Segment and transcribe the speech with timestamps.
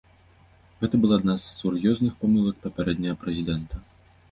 [0.79, 3.75] Гэта была адна з сур'ёзных памылак папярэдняга прэзідэнта.